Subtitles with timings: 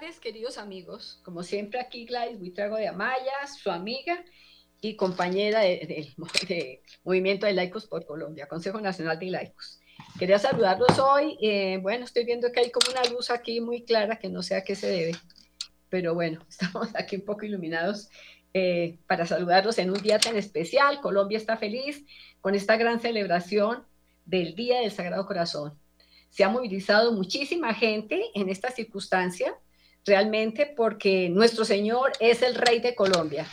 [0.00, 1.20] tardes, queridos amigos.
[1.24, 4.24] Como siempre aquí Gladys Buitrago de Amaya, su amiga
[4.80, 6.14] y compañera del
[7.04, 9.80] Movimiento de Laicos por Colombia, Consejo Nacional de Laicos.
[10.18, 11.36] Quería saludarlos hoy.
[11.42, 14.54] Eh, bueno, estoy viendo que hay como una luz aquí muy clara que no sé
[14.54, 15.12] a qué se debe,
[15.90, 18.08] pero bueno, estamos aquí un poco iluminados
[18.54, 21.00] eh, para saludarlos en un día tan especial.
[21.02, 22.06] Colombia está feliz
[22.40, 23.84] con esta gran celebración
[24.24, 25.78] del Día del Sagrado Corazón
[26.30, 29.52] se ha movilizado muchísima gente en esta circunstancia,
[30.04, 33.46] realmente porque nuestro Señor es el Rey de Colombia.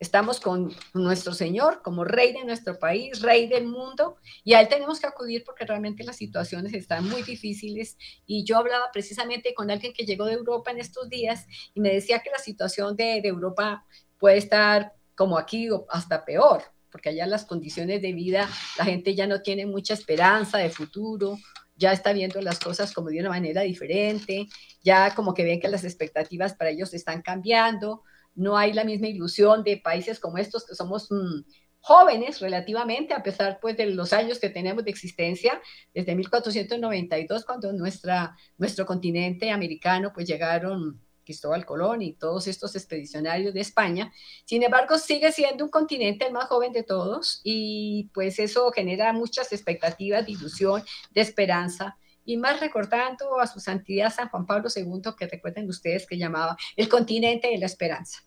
[0.00, 4.68] Estamos con nuestro Señor como Rey de nuestro país, Rey del mundo, y a Él
[4.68, 7.96] tenemos que acudir porque realmente las situaciones están muy difíciles.
[8.24, 11.92] Y yo hablaba precisamente con alguien que llegó de Europa en estos días y me
[11.92, 13.84] decía que la situación de, Europa
[14.18, 16.62] puede estar como aquí o hasta peor,
[16.92, 21.38] porque allá las condiciones de vida, la gente ya no tiene mucha esperanza de futuro,
[21.78, 24.48] ya está viendo las cosas como de una manera diferente,
[24.82, 28.02] ya como que ven que las expectativas para ellos están cambiando,
[28.34, 31.42] no hay la misma ilusión de países como estos que somos mm,
[31.80, 35.60] jóvenes relativamente, a pesar pues de los años que tenemos de existencia,
[35.94, 43.52] desde 1492, cuando nuestra, nuestro continente americano pues llegaron Cristóbal Colón y todos estos expedicionarios
[43.52, 44.10] de España.
[44.46, 49.12] Sin embargo, sigue siendo un continente el más joven de todos y pues eso genera
[49.12, 54.70] muchas expectativas de ilusión, de esperanza y más recordando a su santidad San Juan Pablo
[54.74, 58.20] II, que recuerden ustedes que llamaba el continente de la esperanza.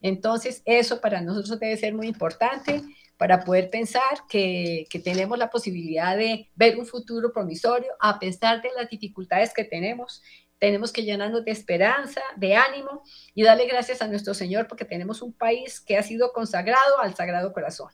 [0.00, 2.82] Entonces, eso para nosotros debe ser muy importante
[3.18, 8.62] para poder pensar que, que, tenemos la posibilidad de ver un futuro promisorio a pesar
[8.62, 10.22] de las dificultades que tenemos
[10.58, 13.02] tenemos que llenarnos de esperanza, de ánimo
[13.34, 17.14] y darle gracias a nuestro Señor porque tenemos un país que ha sido consagrado al
[17.14, 17.90] Sagrado Corazón.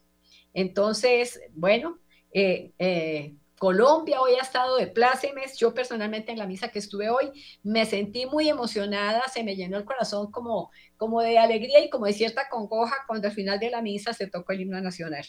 [0.55, 1.99] Entonces, bueno,
[2.33, 5.57] eh, eh, Colombia hoy ha estado de plácemes.
[5.57, 7.31] Yo personalmente en la misa que estuve hoy
[7.63, 12.07] me sentí muy emocionada, se me llenó el corazón como, como de alegría y como
[12.07, 15.25] de cierta congoja cuando al final de la misa se tocó el himno nacional.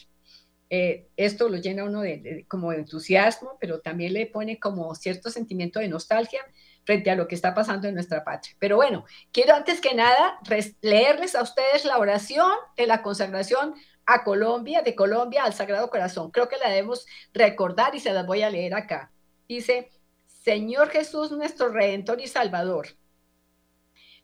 [0.70, 5.30] Eh, esto lo llena uno de, como de entusiasmo, pero también le pone como cierto
[5.30, 6.40] sentimiento de nostalgia
[6.84, 8.54] frente a lo que está pasando en nuestra patria.
[8.58, 10.38] Pero bueno, quiero antes que nada
[10.80, 13.74] leerles a ustedes la oración de la consagración
[14.06, 16.30] a Colombia, de Colombia al Sagrado Corazón.
[16.30, 19.12] Creo que la debemos recordar y se las voy a leer acá.
[19.48, 19.90] Dice,
[20.26, 22.88] Señor Jesús, nuestro Redentor y Salvador,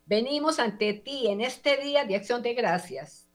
[0.05, 3.27] venimos ante ti en este día de acción de gracias.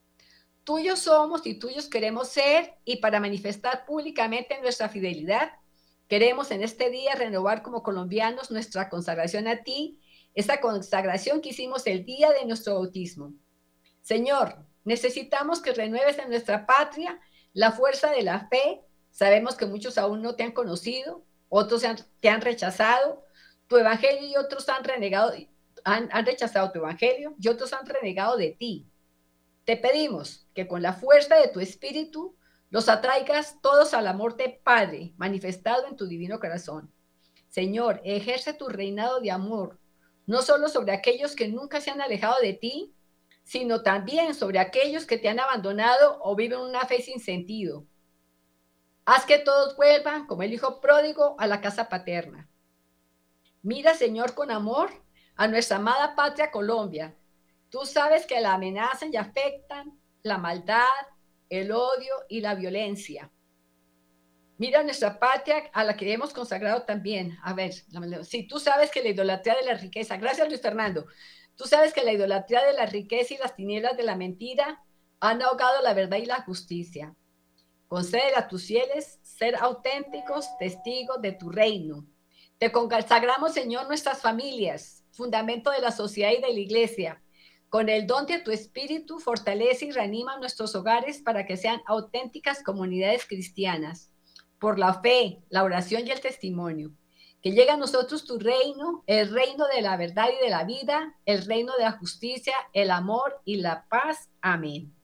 [0.63, 5.53] Tuyos somos y tuyos queremos ser y para manifestar públicamente nuestra fidelidad
[6.09, 10.01] Queremos en este día renovar como colombianos nuestra consagración a ti,
[10.35, 13.33] esa consagración que hicimos el día de nuestro bautismo.
[14.03, 17.21] Señor, necesitamos que renueves en nuestra patria
[17.53, 18.83] la fuerza de la fe.
[19.11, 21.83] Sabemos que muchos aún no te han conocido, otros
[22.21, 23.25] te han rechazado
[23.67, 25.33] tu evangelio y otros han renegado,
[25.83, 28.87] han, han rechazado tu evangelio y otros han renegado de ti.
[29.65, 32.37] Te pedimos que con la fuerza de tu espíritu
[32.77, 36.93] los atraigas todos al amor de Padre manifestado en tu divino corazón.
[37.49, 39.81] Señor, ejerce tu reinado de amor,
[40.27, 42.95] no solo sobre aquellos que nunca se han alejado de ti,
[43.45, 47.87] sino también sobre aquellos que te han abandonado o viven una fe sin sentido.
[49.07, 52.47] Haz que todos vuelvan, como el Hijo pródigo, a la casa paterna.
[53.63, 54.91] Mira, Señor, con amor
[55.35, 57.17] a nuestra amada patria Colombia.
[57.71, 60.85] Tú sabes que la amenazan y afectan la maldad,
[61.49, 63.31] el odio y la violencia.
[64.59, 67.37] Mira nuestra patria a la que hemos consagrado también.
[67.43, 67.75] A ver,
[68.25, 71.07] si tú sabes que la idolatría de la riqueza, gracias Luis Fernando,
[71.57, 74.83] tú sabes que la idolatría de la riqueza y las tinieblas de la mentira
[75.21, 77.15] han ahogado la verdad y la justicia.
[77.87, 82.07] Concede a tus fieles ser auténticos testigos de tu reino.
[82.59, 87.23] Te consagramos, Señor, nuestras familias, fundamento de la sociedad y de la iglesia
[87.77, 92.63] con el don de tu espíritu, fortalece y reanima nuestros hogares para que sean auténticas
[92.63, 94.11] comunidades cristianas,
[94.59, 96.93] por la fe, la oración y el testimonio.
[97.43, 101.19] Que llegue a nosotros tu reino, el reino de la verdad y de la vida,
[101.27, 104.31] el reino de la justicia, el amor y la paz.
[104.41, 104.95] Amén.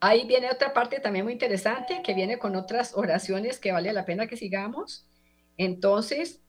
[0.00, 4.06] Ahí viene otra parte también muy interesante que viene con otras oraciones que vale la
[4.06, 5.06] pena que sigamos.
[5.58, 6.40] Entonces,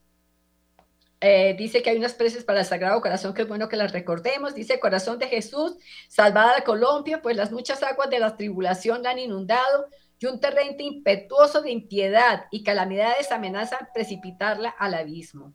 [1.21, 3.93] eh, dice que hay unas preces para el Sagrado Corazón que es bueno que las
[3.93, 4.53] recordemos.
[4.53, 5.77] Dice, corazón de Jesús,
[6.07, 9.87] salvada Colombia, pues las muchas aguas de la tribulación la han inundado
[10.19, 15.53] y un terreno impetuoso de impiedad y calamidades amenazan precipitarla al abismo.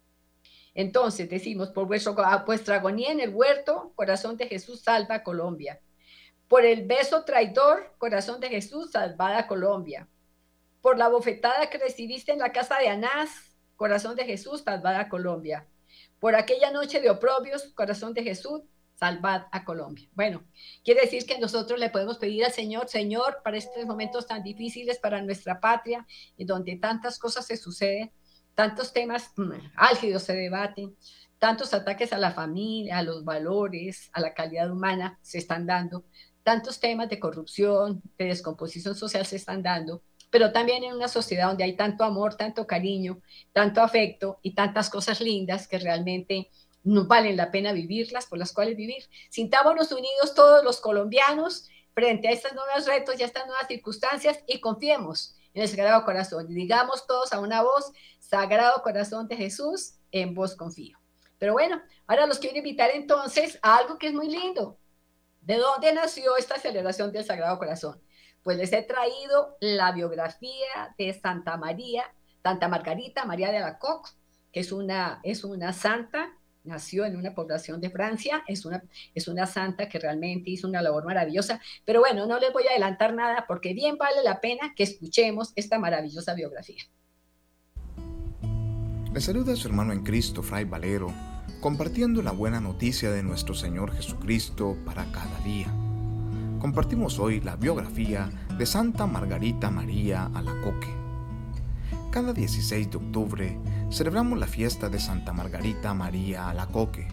[0.75, 2.17] Entonces decimos, por vuestro,
[2.47, 5.81] vuestra agonía en el huerto, corazón de Jesús, salva a Colombia.
[6.49, 10.09] Por el beso traidor, corazón de Jesús, salvada Colombia.
[10.81, 13.50] Por la bofetada que recibiste en la casa de Anás,
[13.81, 15.67] Corazón de Jesús, salvada Colombia.
[16.19, 18.61] Por aquella noche de oprobios, corazón de Jesús,
[18.97, 20.07] salvad a Colombia.
[20.13, 20.45] Bueno,
[20.85, 24.99] quiere decir que nosotros le podemos pedir al Señor, Señor, para estos momentos tan difíciles
[24.99, 26.07] para nuestra patria,
[26.37, 28.13] y donde tantas cosas se suceden,
[28.55, 30.95] tantos temas mm, álgidos se debaten,
[31.39, 36.05] tantos ataques a la familia, a los valores, a la calidad humana se están dando,
[36.43, 41.49] tantos temas de corrupción, de descomposición social se están dando, pero también en una sociedad
[41.49, 43.21] donde hay tanto amor, tanto cariño,
[43.53, 46.51] tanto afecto y tantas cosas lindas que realmente
[46.83, 49.05] no valen la pena vivirlas, por las cuales vivir.
[49.29, 54.39] Sintámonos unidos todos los colombianos frente a estos nuevos retos y a estas nuevas circunstancias
[54.47, 56.47] y confiemos en el Sagrado Corazón.
[56.49, 60.99] Digamos todos a una voz, Sagrado Corazón de Jesús, en vos confío.
[61.39, 64.79] Pero bueno, ahora los quiero invitar entonces a algo que es muy lindo.
[65.41, 68.01] ¿De dónde nació esta celebración del Sagrado Corazón?
[68.43, 72.05] Pues les he traído la biografía de Santa María,
[72.43, 74.11] Santa Margarita María de Alacoque,
[74.53, 76.33] que es una, es una santa
[76.65, 78.83] nació en una población de Francia, es una,
[79.15, 82.71] es una santa que realmente hizo una labor maravillosa, pero bueno, no les voy a
[82.71, 86.83] adelantar nada porque bien vale la pena que escuchemos esta maravillosa biografía.
[89.13, 91.13] Le saluda a su hermano en Cristo, Fray Valero,
[91.61, 95.67] compartiendo la buena noticia de nuestro Señor Jesucristo para cada día.
[96.61, 100.95] Compartimos hoy la biografía de Santa Margarita María Alacoque.
[102.11, 103.59] Cada 16 de octubre
[103.91, 107.09] celebramos la fiesta de Santa Margarita María Alacoque,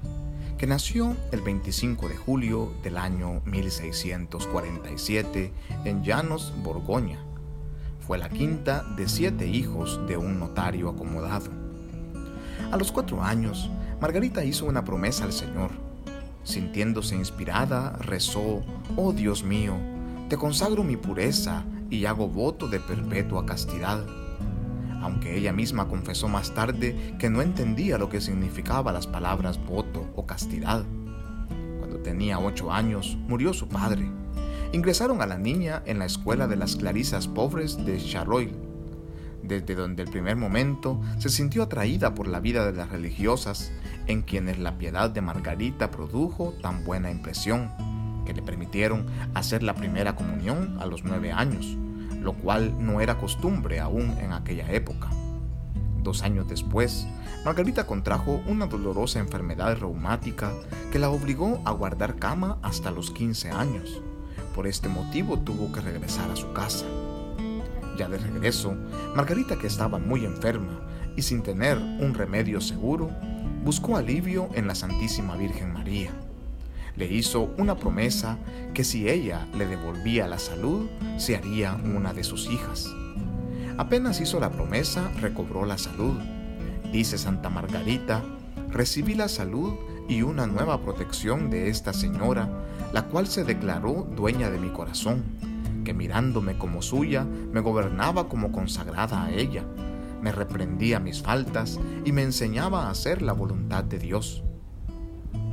[0.58, 5.54] que nació el 25 de julio del año 1647
[5.86, 7.24] en Llanos, Borgoña.
[8.06, 11.52] Fue la quinta de siete hijos de un notario acomodado.
[12.70, 13.72] A los cuatro años,
[14.02, 15.87] Margarita hizo una promesa al Señor.
[16.48, 18.64] Sintiéndose inspirada, rezó,
[18.96, 19.76] Oh Dios mío,
[20.30, 24.06] te consagro mi pureza y hago voto de perpetua castidad
[25.02, 30.06] aunque ella misma confesó más tarde que no entendía lo que significaba las palabras voto
[30.16, 30.84] o castidad.
[31.80, 34.10] Cuando tenía ocho años, murió su padre.
[34.74, 38.54] Ingresaron a la niña en la escuela de las clarisas pobres de Charloil,
[39.48, 43.72] desde donde el primer momento se sintió atraída por la vida de las religiosas,
[44.08, 47.72] en quienes la piedad de Margarita produjo tan buena impresión,
[48.26, 51.78] que le permitieron hacer la primera comunión a los nueve años
[52.28, 55.10] lo cual no era costumbre aún en aquella época.
[56.04, 57.08] Dos años después,
[57.46, 60.52] Margarita contrajo una dolorosa enfermedad reumática
[60.92, 64.02] que la obligó a guardar cama hasta los 15 años.
[64.54, 66.86] Por este motivo tuvo que regresar a su casa.
[67.98, 68.76] Ya de regreso,
[69.16, 70.80] Margarita, que estaba muy enferma
[71.16, 73.10] y sin tener un remedio seguro,
[73.64, 76.12] buscó alivio en la Santísima Virgen María
[76.98, 78.38] le hizo una promesa
[78.74, 82.88] que si ella le devolvía la salud, se haría una de sus hijas.
[83.78, 86.18] Apenas hizo la promesa, recobró la salud.
[86.92, 88.24] Dice Santa Margarita,
[88.72, 89.76] recibí la salud
[90.10, 92.50] y una nueva protección de esta señora,
[92.92, 95.24] la cual se declaró dueña de mi corazón,
[95.88, 99.64] que mirándome como suya, me gobernaba como consagrada a ella,
[100.22, 104.44] me reprendía mis faltas y me enseñaba a hacer la voluntad de Dios.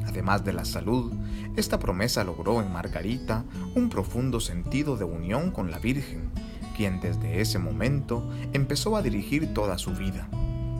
[0.04, 1.12] Además de la salud,
[1.54, 3.44] esta promesa logró en Margarita
[3.76, 6.32] un profundo sentido de unión con la Virgen,
[6.76, 10.28] quien desde ese momento empezó a dirigir toda su vida,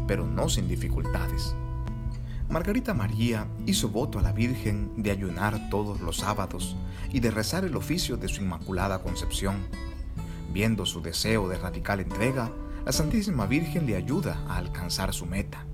[0.09, 1.55] pero no sin dificultades.
[2.49, 6.77] Margarita María hizo voto a la Virgen de ayunar todos los sábados
[7.13, 9.57] y de rezar el oficio de su Inmaculada Concepción.
[10.53, 12.53] Viendo su deseo de radical entrega,
[12.85, 15.65] la Santísima Virgen le ayuda a alcanzar su meta.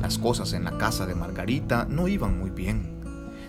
[0.00, 3.00] Las cosas en la casa de Margarita no iban muy bien.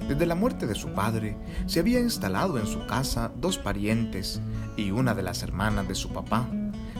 [0.07, 4.39] Desde la muerte de su padre, se había instalado en su casa dos parientes
[4.77, 6.48] y una de las hermanas de su papá,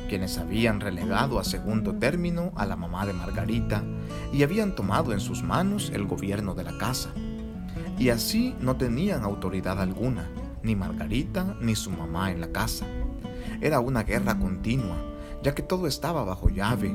[0.08, 3.84] quienes habían relegado a segundo término a la mamá de Margarita
[4.34, 7.10] y habían tomado en sus manos el gobierno de la casa.
[7.98, 10.30] Y así no tenían autoridad alguna,
[10.64, 12.86] ni Margarita ni su mamá en la casa.
[13.62, 14.98] Era una guerra continua,
[15.44, 16.94] ya que todo estaba bajo llave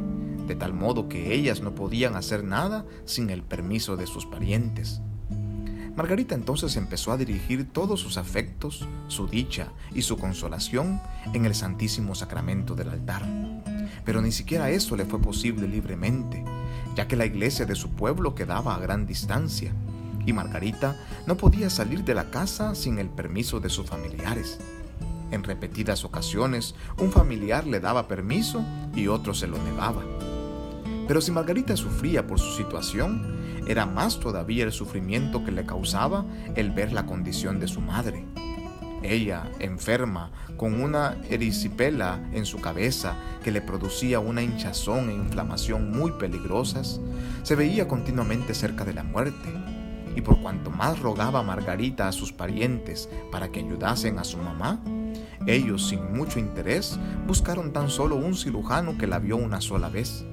[0.50, 5.00] de tal modo que ellas no podían hacer nada sin el permiso de sus parientes.
[5.96, 11.00] Margarita entonces empezó a dirigir todos sus afectos, su dicha y su consolación
[11.34, 13.22] en el Santísimo Sacramento del altar.
[14.04, 16.44] Pero ni siquiera eso le fue posible libremente,
[16.94, 19.72] ya que la iglesia de su pueblo quedaba a gran distancia,
[20.24, 24.58] y Margarita no podía salir de la casa sin el permiso de sus familiares.
[25.30, 28.62] En repetidas ocasiones, un familiar le daba permiso
[28.94, 30.02] y otro se lo negaba.
[31.10, 36.24] Pero si Margarita sufría por su situación, era más todavía el sufrimiento que le causaba
[36.54, 38.24] el ver la condición de su madre.
[39.02, 45.90] Ella, enferma, con una erisipela en su cabeza que le producía una hinchazón e inflamación
[45.90, 47.00] muy peligrosas,
[47.42, 49.48] se veía continuamente cerca de la muerte.
[50.14, 54.80] Y por cuanto más rogaba Margarita a sus parientes para que ayudasen a su mamá,
[55.48, 60.24] ellos, sin mucho interés, buscaron tan solo un cirujano que la vio una sola vez.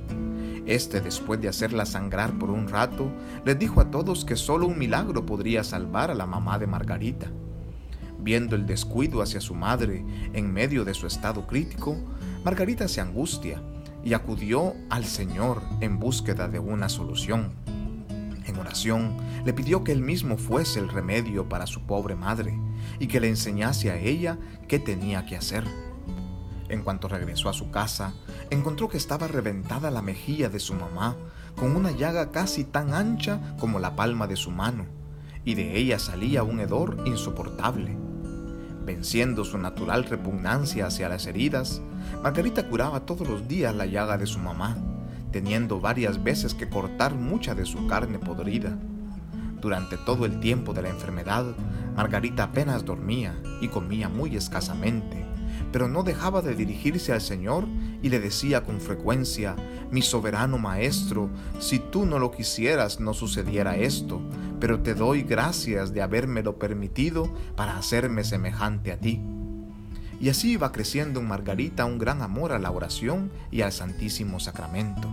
[0.68, 3.10] Este, después de hacerla sangrar por un rato,
[3.46, 7.32] les dijo a todos que solo un milagro podría salvar a la mamá de Margarita.
[8.20, 11.96] Viendo el descuido hacia su madre en medio de su estado crítico,
[12.44, 13.62] Margarita se angustia
[14.04, 17.54] y acudió al Señor en búsqueda de una solución.
[18.46, 22.60] En oración le pidió que él mismo fuese el remedio para su pobre madre
[23.00, 25.64] y que le enseñase a ella qué tenía que hacer.
[26.70, 28.14] En cuanto regresó a su casa,
[28.50, 31.16] encontró que estaba reventada la mejilla de su mamá
[31.56, 34.86] con una llaga casi tan ancha como la palma de su mano,
[35.44, 37.98] y de ella salía un hedor insoportable.
[38.86, 41.82] Venciendo su natural repugnancia hacia las heridas,
[42.24, 44.78] Margarita curaba todos los días la llaga de su mamá,
[45.32, 48.78] teniendo varias veces que cortar mucha de su carne podrida.
[49.60, 51.46] Durante todo el tiempo de la enfermedad,
[51.96, 55.26] Margarita apenas dormía y comía muy escasamente,
[55.72, 57.66] pero no dejaba de dirigirse al Señor
[58.02, 59.56] y le decía con frecuencia,
[59.92, 64.22] mi soberano Maestro, si tú no lo quisieras no sucediera esto,
[64.60, 69.22] pero te doy gracias de habérmelo permitido para hacerme semejante a ti.
[70.20, 74.40] Y así iba creciendo en Margarita un gran amor a la oración y al Santísimo
[74.40, 75.08] Sacramento.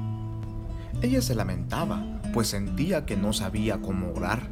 [1.03, 4.49] Ella se lamentaba, pues sentía que no sabía cómo orar,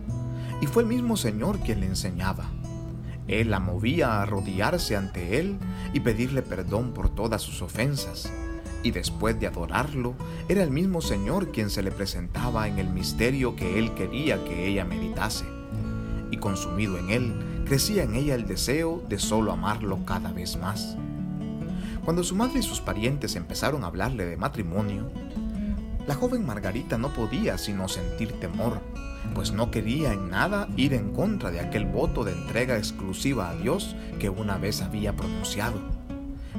[0.60, 2.50] y fue el mismo Señor quien le enseñaba.
[3.40, 5.58] Él la movía a arrodillarse ante Él
[5.92, 8.32] y pedirle perdón por todas sus ofensas,
[8.82, 10.14] y después de adorarlo,
[10.48, 14.66] era el mismo Señor quien se le presentaba en el misterio que Él quería que
[14.66, 15.44] ella meditase.
[16.30, 20.96] Y consumido en Él, crecía en ella el deseo de solo amarlo cada vez más.
[22.04, 25.08] Cuando su madre y sus parientes empezaron a hablarle de matrimonio,
[26.06, 28.80] la joven Margarita no podía sino sentir temor,
[29.34, 33.54] pues no quería en nada ir en contra de aquel voto de entrega exclusiva a
[33.54, 36.02] Dios que una vez había pronunciado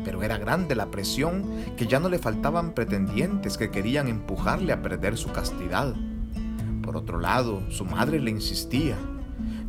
[0.03, 1.43] pero era grande la presión
[1.77, 5.93] que ya no le faltaban pretendientes que querían empujarle a perder su castidad.
[6.81, 8.97] Por otro lado, su madre le insistía.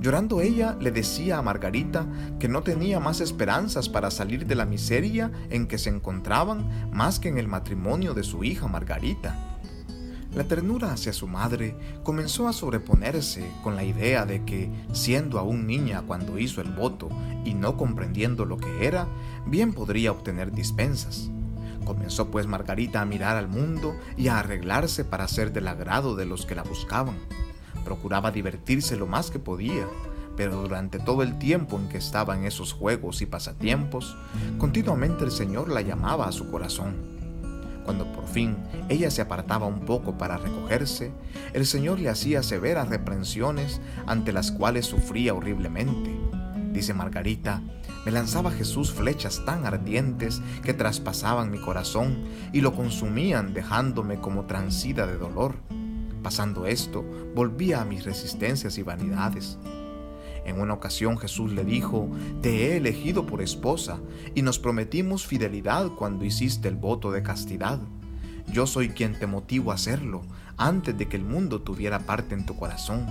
[0.01, 2.07] Llorando ella le decía a Margarita
[2.39, 7.19] que no tenía más esperanzas para salir de la miseria en que se encontraban más
[7.19, 9.54] que en el matrimonio de su hija Margarita.
[10.35, 15.65] La ternura hacia su madre comenzó a sobreponerse con la idea de que, siendo aún
[15.65, 17.09] niña cuando hizo el voto
[17.45, 19.07] y no comprendiendo lo que era,
[19.47, 21.31] bien podría obtener dispensas.
[21.85, 26.27] Comenzó pues Margarita a mirar al mundo y a arreglarse para ser del agrado de
[26.27, 27.17] los que la buscaban.
[27.85, 29.87] Procuraba divertirse lo más que podía,
[30.37, 34.17] pero durante todo el tiempo en que estaba en esos juegos y pasatiempos,
[34.59, 37.14] continuamente el Señor la llamaba a su corazón
[37.85, 38.57] cuando por fin
[38.89, 41.13] ella se apartaba un poco para recogerse,
[41.53, 46.19] el Señor le hacía severas reprensiones ante las cuales sufría horriblemente.
[46.73, 47.63] Dice Margarita,
[48.05, 54.47] me lanzaba Jesús flechas tan ardientes que traspasaban mi corazón y lo consumían dejándome como
[54.47, 55.55] transida de dolor.
[56.23, 59.59] Pasando esto, volvía a mis resistencias y vanidades.
[60.45, 62.09] En una ocasión Jesús le dijo,
[62.43, 63.99] Te he elegido por esposa,
[64.35, 67.81] y nos prometimos fidelidad cuando hiciste el voto de castidad.
[68.53, 70.23] Yo soy quien te motivo a hacerlo,
[70.57, 73.07] antes de que el mundo tuviera parte en tu corazón.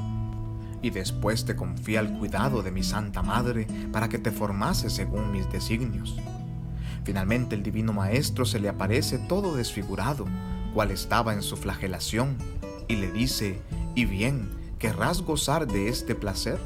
[0.82, 5.32] Y después te confía el cuidado de mi Santa Madre para que te formase según
[5.32, 6.16] mis designios.
[7.04, 10.26] Finalmente el Divino Maestro se le aparece todo desfigurado,
[10.74, 12.38] cual estaba en su flagelación,
[12.88, 13.62] y le dice,
[13.96, 16.60] ¿y bien, querrás gozar de este placer?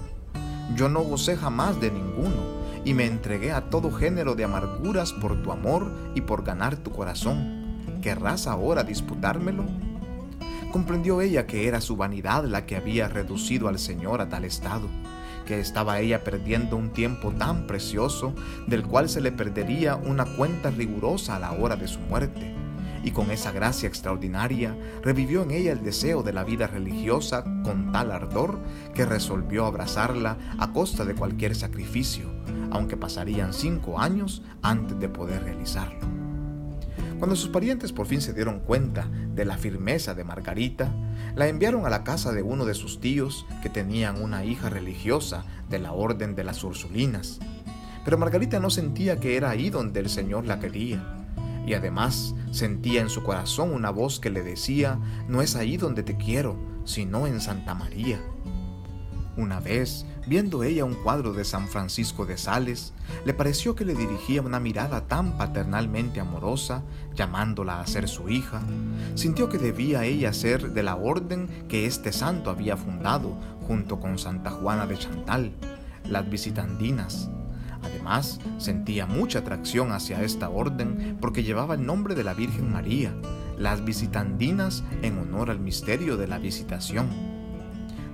[0.75, 5.41] Yo no gocé jamás de ninguno, y me entregué a todo género de amarguras por
[5.41, 7.79] tu amor y por ganar tu corazón.
[8.01, 9.65] ¿Querrás ahora disputármelo?
[10.71, 14.87] Comprendió ella que era su vanidad la que había reducido al Señor a tal estado,
[15.45, 18.33] que estaba ella perdiendo un tiempo tan precioso
[18.67, 22.56] del cual se le perdería una cuenta rigurosa a la hora de su muerte
[23.03, 27.91] y con esa gracia extraordinaria revivió en ella el deseo de la vida religiosa con
[27.91, 28.59] tal ardor
[28.93, 32.29] que resolvió abrazarla a costa de cualquier sacrificio,
[32.71, 35.99] aunque pasarían cinco años antes de poder realizarlo.
[37.19, 40.93] Cuando sus parientes por fin se dieron cuenta de la firmeza de Margarita,
[41.35, 45.43] la enviaron a la casa de uno de sus tíos que tenían una hija religiosa
[45.67, 47.39] de la orden de las Ursulinas.
[48.05, 51.16] Pero Margarita no sentía que era ahí donde el Señor la quería
[51.67, 56.01] y además sentía en su corazón una voz que le decía, no es ahí donde
[56.01, 58.19] te quiero, sino en Santa María.
[59.35, 62.91] Una vez, Viendo ella un cuadro de San Francisco de Sales,
[63.23, 66.83] le pareció que le dirigía una mirada tan paternalmente amorosa,
[67.15, 68.61] llamándola a ser su hija.
[69.15, 74.19] Sintió que debía ella ser de la orden que este santo había fundado junto con
[74.19, 75.53] Santa Juana de Chantal,
[76.03, 77.29] las visitandinas.
[77.81, 83.13] Además, sentía mucha atracción hacia esta orden porque llevaba el nombre de la Virgen María,
[83.57, 87.37] las visitandinas en honor al misterio de la visitación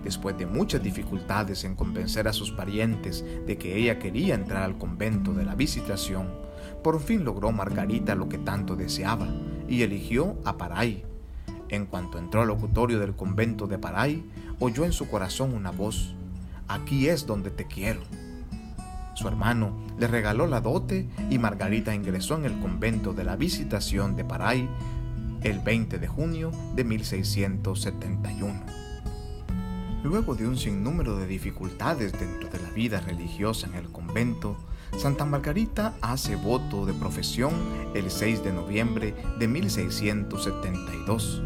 [0.04, 4.78] después de muchas dificultades en convencer a sus parientes de que ella quería entrar al
[4.78, 6.30] convento de la visitación,
[6.84, 9.28] por fin logró Margarita lo que tanto deseaba
[9.68, 11.06] y eligió a Paray.
[11.70, 14.30] En cuanto entró al locutorio del convento de Paray,
[14.60, 16.14] oyó en su corazón una voz,
[16.68, 18.02] aquí es donde te quiero.
[19.24, 24.18] Su hermano le regaló la dote y Margarita ingresó en el convento de la visitación
[24.18, 24.68] de Paray
[25.44, 28.54] el 20 de junio de 1671.
[30.04, 34.58] Luego de un sinnúmero de dificultades dentro de la vida religiosa en el convento,
[34.98, 37.54] Santa Margarita hace voto de profesión
[37.96, 41.42] el 6 de noviembre de 1672.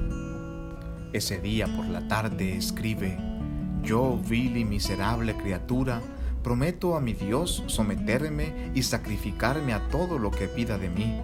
[1.13, 3.19] Ese día por la tarde escribe,
[3.83, 6.01] Yo, vil y miserable criatura,
[6.47, 11.21] prometo a mi Dios someterme y sacrificarme a todo lo que pida de mí,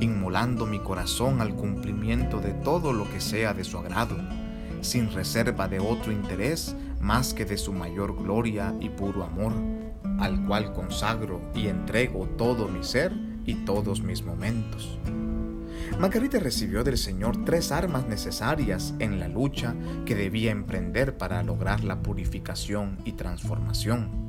[0.00, 4.16] inmolando mi corazón al cumplimiento de todo lo que sea de su agrado
[4.80, 9.52] sin reserva de otro interés más que de su mayor gloria y puro amor,
[10.20, 13.12] al cual consagro y entrego todo mi ser
[13.44, 14.96] y todos mis momentos.
[15.98, 19.74] Margarita recibió del Señor tres armas necesarias en la lucha
[20.06, 24.21] que debía emprender para lograr la purificación y transformación.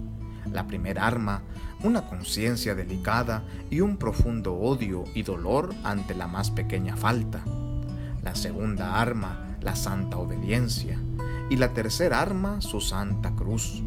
[0.52, 1.42] La primera arma,
[1.84, 7.44] una conciencia delicada y un profundo odio y dolor ante la más pequeña falta.
[8.22, 10.98] La segunda arma, la santa obediencia,
[11.50, 13.84] y la tercera arma, su santa cruz.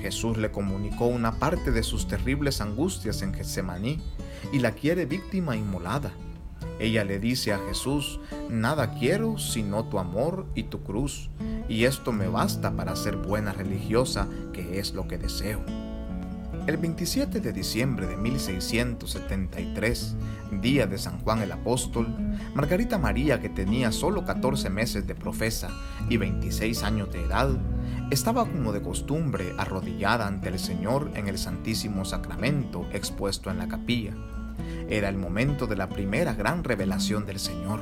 [0.00, 4.00] Jesús le comunicó una parte de sus terribles angustias en Getsemaní
[4.52, 6.12] y la quiere víctima inmolada.
[6.78, 11.30] Ella le dice a Jesús, nada quiero sino tu amor y tu cruz,
[11.68, 15.60] y esto me basta para ser buena religiosa, que es lo que deseo.
[16.66, 20.16] El 27 de diciembre de 1673,
[20.60, 22.08] día de San Juan el Apóstol,
[22.54, 25.70] Margarita María, que tenía solo 14 meses de profesa
[26.08, 27.50] y 26 años de edad,
[28.10, 33.68] estaba como de costumbre arrodillada ante el Señor en el Santísimo Sacramento expuesto en la
[33.68, 34.14] capilla.
[34.88, 37.80] Era el momento de la primera gran revelación del Señor.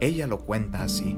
[0.00, 1.14] Ella lo cuenta así.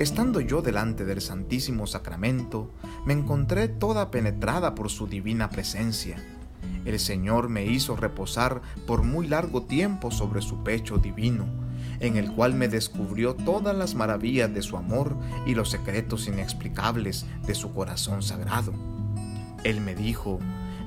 [0.00, 2.70] Estando yo delante del Santísimo Sacramento,
[3.04, 6.16] me encontré toda penetrada por su divina presencia.
[6.86, 11.44] El Señor me hizo reposar por muy largo tiempo sobre su pecho divino,
[11.98, 17.26] en el cual me descubrió todas las maravillas de su amor y los secretos inexplicables
[17.46, 18.72] de su corazón sagrado.
[19.64, 20.38] Él me dijo,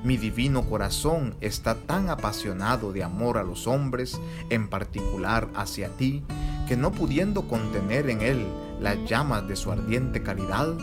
[0.02, 6.24] mi divino corazón está tan apasionado de amor a los hombres, en particular hacia ti,
[6.66, 8.44] que no pudiendo contener en él
[8.80, 10.74] las llamas de su ardiente caridad,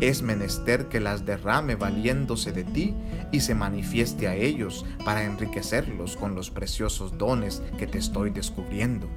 [0.00, 2.94] es menester que las derrame valiéndose de ti
[3.32, 9.08] y se manifieste a ellos para enriquecerlos con los preciosos dones que te estoy descubriendo,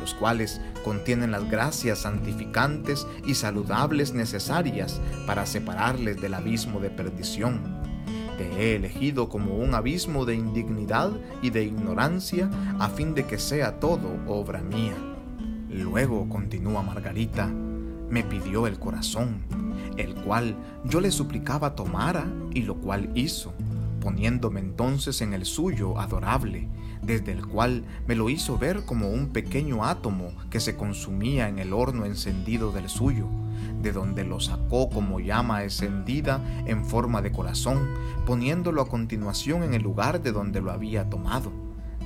[0.00, 7.76] los cuales contienen las gracias santificantes y saludables necesarias para separarles del abismo de perdición.
[8.36, 13.38] Te he elegido como un abismo de indignidad y de ignorancia a fin de que
[13.38, 15.15] sea todo obra mía
[15.70, 17.46] Luego, continúa Margarita,
[18.08, 19.42] me pidió el corazón,
[19.96, 23.52] el cual yo le suplicaba tomara y lo cual hizo,
[24.00, 26.68] poniéndome entonces en el suyo adorable,
[27.02, 31.58] desde el cual me lo hizo ver como un pequeño átomo que se consumía en
[31.58, 33.26] el horno encendido del suyo,
[33.82, 37.88] de donde lo sacó como llama encendida en forma de corazón,
[38.24, 41.52] poniéndolo a continuación en el lugar de donde lo había tomado,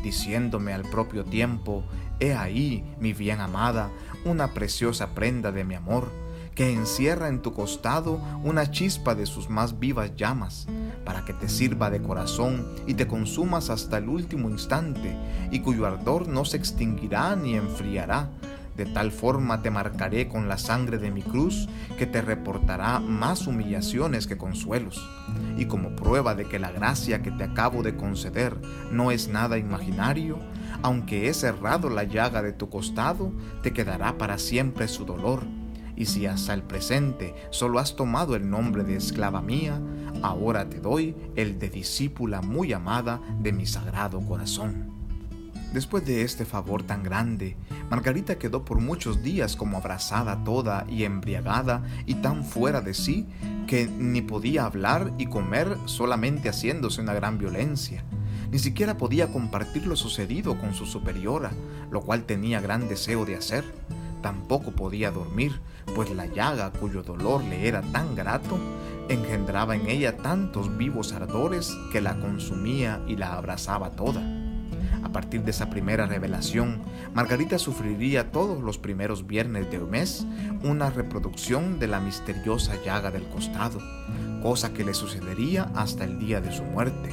[0.02, 1.84] diciéndome al propio tiempo,
[2.20, 3.90] He ahí, mi bien amada,
[4.26, 6.12] una preciosa prenda de mi amor,
[6.54, 10.66] que encierra en tu costado una chispa de sus más vivas llamas,
[11.06, 15.16] para que te sirva de corazón y te consumas hasta el último instante,
[15.50, 18.28] y cuyo ardor no se extinguirá ni enfriará.
[18.80, 23.46] De tal forma te marcaré con la sangre de mi cruz que te reportará más
[23.46, 25.06] humillaciones que consuelos.
[25.58, 28.56] Y como prueba de que la gracia que te acabo de conceder
[28.90, 30.38] no es nada imaginario,
[30.80, 35.42] aunque he cerrado la llaga de tu costado, te quedará para siempre su dolor.
[35.94, 39.78] Y si hasta el presente solo has tomado el nombre de esclava mía,
[40.22, 44.99] ahora te doy el de discípula muy amada de mi sagrado corazón.
[45.72, 47.56] Después de este favor tan grande,
[47.90, 53.28] Margarita quedó por muchos días como abrazada toda y embriagada y tan fuera de sí
[53.68, 58.04] que ni podía hablar y comer solamente haciéndose una gran violencia.
[58.50, 61.52] Ni siquiera podía compartir lo sucedido con su superiora,
[61.90, 63.64] lo cual tenía gran deseo de hacer.
[64.22, 65.60] Tampoco podía dormir,
[65.94, 68.58] pues la llaga cuyo dolor le era tan grato
[69.08, 74.39] engendraba en ella tantos vivos ardores que la consumía y la abrazaba toda.
[75.10, 76.82] A partir de esa primera revelación,
[77.14, 80.24] Margarita sufriría todos los primeros viernes de un mes
[80.62, 83.80] una reproducción de la misteriosa llaga del costado,
[84.40, 87.10] cosa que le sucedería hasta el día de su muerte.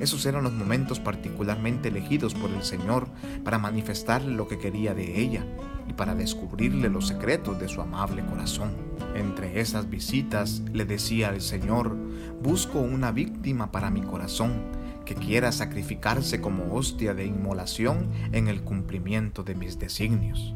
[0.00, 3.08] Esos eran los momentos particularmente elegidos por el Señor
[3.42, 5.46] para manifestarle lo que quería de ella
[5.88, 8.72] y para descubrirle los secretos de su amable corazón.
[9.14, 11.96] Entre esas visitas le decía al Señor,
[12.42, 14.78] busco una víctima para mi corazón
[15.10, 20.54] que quiera sacrificarse como hostia de inmolación en el cumplimiento de mis designios.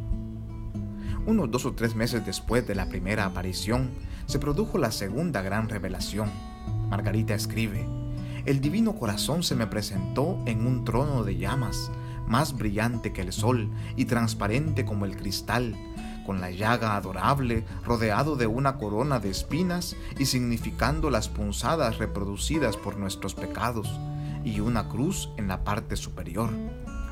[1.27, 3.91] Unos dos o tres meses después de la primera aparición,
[4.27, 6.31] se produjo la segunda gran revelación.
[6.89, 7.85] Margarita escribe,
[8.47, 11.91] el divino corazón se me presentó en un trono de llamas,
[12.29, 15.75] más brillante que el sol y transparente como el cristal,
[16.25, 22.77] con la llaga adorable, rodeado de una corona de espinas y significando las punzadas reproducidas
[22.77, 23.91] por nuestros pecados,
[24.45, 26.51] y una cruz en la parte superior,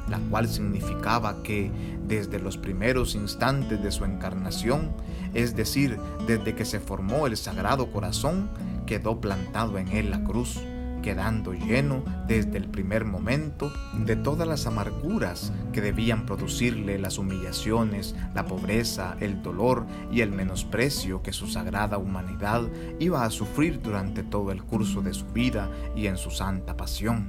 [0.09, 1.71] la cual significaba que
[2.07, 4.93] desde los primeros instantes de su encarnación,
[5.35, 8.51] es decir, desde que se formó el Sagrado Corazón,
[8.87, 10.61] quedó plantado en él la cruz
[11.03, 13.71] quedando lleno desde el primer momento
[14.07, 20.31] de todas las amarguras que debían producirle las humillaciones, la pobreza, el dolor y el
[20.31, 22.63] menosprecio que su sagrada humanidad
[22.99, 27.27] iba a sufrir durante todo el curso de su vida y en su santa pasión.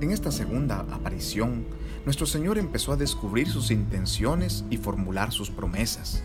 [0.00, 1.66] En esta segunda aparición,
[2.04, 6.22] nuestro Señor empezó a descubrir sus intenciones y formular sus promesas.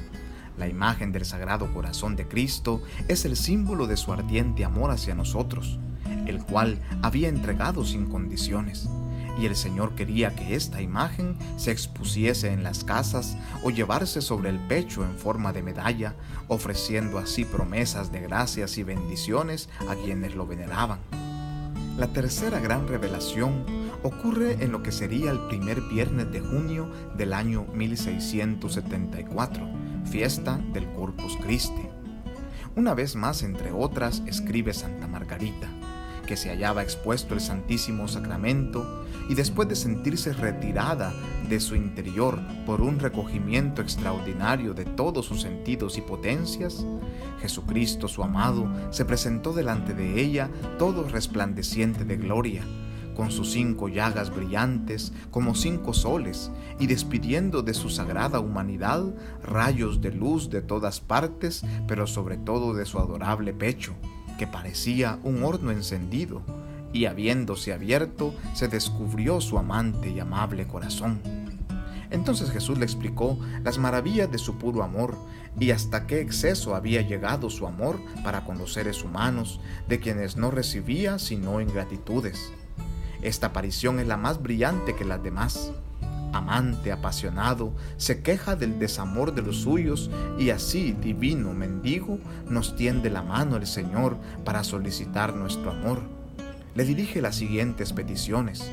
[0.58, 5.16] La imagen del Sagrado Corazón de Cristo es el símbolo de su ardiente amor hacia
[5.16, 5.80] nosotros
[6.30, 8.88] el cual había entregado sin condiciones.
[9.40, 14.50] Y el Señor quería que esta imagen se expusiese en las casas o llevarse sobre
[14.50, 16.16] el pecho en forma de medalla,
[16.50, 21.00] ofreciendo así promesas de gracias y bendiciones a quienes lo veneraban.
[21.98, 23.64] La tercera gran revelación
[24.04, 29.70] ocurre en lo que sería el primer viernes de junio del año 1674,
[30.06, 31.88] fiesta del Corpus Christi.
[32.76, 35.79] Una vez más, entre otras, escribe Santa Margarita
[36.30, 41.12] que se hallaba expuesto el Santísimo Sacramento y después de sentirse retirada
[41.50, 46.86] de su interior por un recogimiento extraordinario de todos sus sentidos y potencias,
[47.42, 52.62] Jesucristo su amado se presentó delante de ella todo resplandeciente de gloria,
[53.16, 59.04] con sus cinco llagas brillantes como cinco soles, y despidiendo de su sagrada humanidad
[59.42, 63.96] rayos de luz de todas partes, pero sobre todo de su adorable pecho
[64.40, 66.42] que parecía un horno encendido,
[66.94, 71.22] y habiéndose abierto, se descubrió su amante y amable corazón.
[72.10, 75.16] Entonces Jesús le explicó las maravillas de su puro amor
[75.60, 80.38] y hasta qué exceso había llegado su amor para con los seres humanos, de quienes
[80.38, 82.52] no recibía sino ingratitudes.
[83.22, 85.74] Esta aparición es la más brillante que las demás
[86.34, 93.10] amante apasionado, se queja del desamor de los suyos y así, divino mendigo, nos tiende
[93.10, 96.02] la mano el Señor para solicitar nuestro amor.
[96.76, 98.72] Le dirige las siguientes peticiones.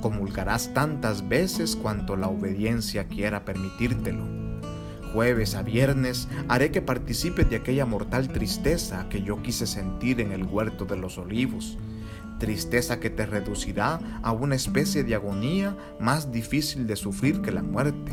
[0.00, 4.24] Comulgarás tantas veces cuanto la obediencia quiera permitírtelo.
[5.12, 10.32] Jueves a viernes haré que participes de aquella mortal tristeza que yo quise sentir en
[10.32, 11.76] el huerto de los olivos
[12.42, 17.62] tristeza que te reducirá a una especie de agonía más difícil de sufrir que la
[17.62, 18.10] muerte.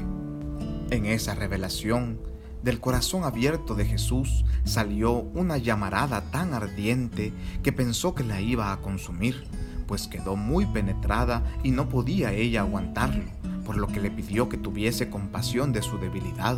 [0.91, 2.19] En esa revelación,
[2.61, 8.71] del corazón abierto de Jesús salió una llamarada tan ardiente que pensó que la iba
[8.71, 9.47] a consumir,
[9.87, 13.25] pues quedó muy penetrada y no podía ella aguantarlo,
[13.65, 16.55] por lo que le pidió que tuviese compasión de su debilidad.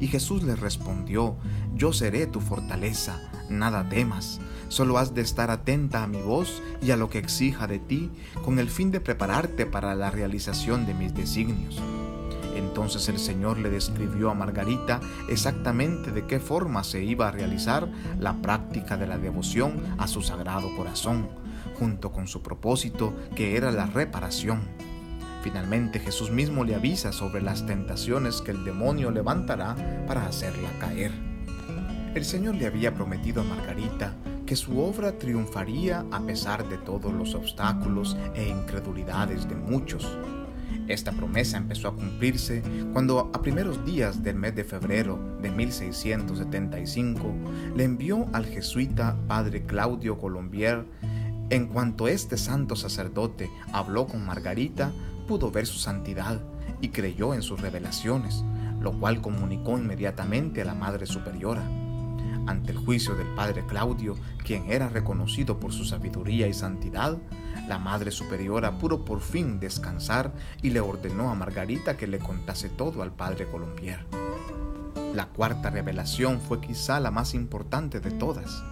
[0.00, 1.36] Y Jesús le respondió,
[1.74, 6.90] Yo seré tu fortaleza, nada temas, Solo has de estar atenta a mi voz y
[6.90, 8.10] a lo que exija de ti,
[8.44, 11.80] con el fin de prepararte para la realización de mis designios.
[12.56, 17.88] Entonces el Señor le describió a Margarita exactamente de qué forma se iba a realizar
[18.18, 21.28] la práctica de la devoción a su sagrado corazón,
[21.78, 24.62] junto con su propósito que era la reparación.
[25.42, 31.12] Finalmente Jesús mismo le avisa sobre las tentaciones que el demonio levantará para hacerla caer.
[32.14, 34.14] El Señor le había prometido a Margarita
[34.46, 40.16] que su obra triunfaría a pesar de todos los obstáculos e incredulidades de muchos.
[40.88, 47.34] Esta promesa empezó a cumplirse cuando a primeros días del mes de febrero de 1675
[47.74, 50.86] le envió al jesuita padre Claudio Colombier.
[51.50, 54.92] En cuanto este santo sacerdote habló con Margarita,
[55.26, 56.40] pudo ver su santidad
[56.80, 58.44] y creyó en sus revelaciones,
[58.80, 61.62] lo cual comunicó inmediatamente a la Madre Superiora.
[62.46, 67.18] Ante el juicio del padre Claudio, quien era reconocido por su sabiduría y santidad,
[67.66, 72.68] la Madre Superiora pudo por fin descansar y le ordenó a Margarita que le contase
[72.68, 74.06] todo al padre Colombier.
[75.16, 78.62] La cuarta revelación fue quizá la más importante de todas.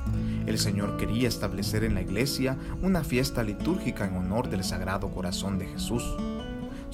[0.46, 5.58] El Señor quería establecer en la iglesia una fiesta litúrgica en honor del Sagrado Corazón
[5.58, 6.04] de Jesús.